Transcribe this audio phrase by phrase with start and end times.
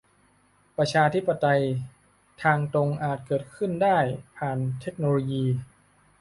[0.77, 1.63] ประชาธิปไตย
[2.43, 3.97] ทางตรงอาจเกิดขึ้นได้
[4.37, 5.43] ผ่านเทคโนโลยี